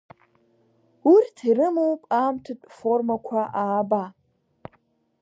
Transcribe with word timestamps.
Урҭ 1.13 1.35
ирымоуп 1.49 2.01
аамҭатә 2.19 2.65
формақәа 2.77 3.41
ааба… 3.61 4.03